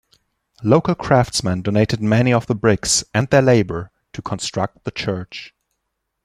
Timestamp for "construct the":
4.23-4.89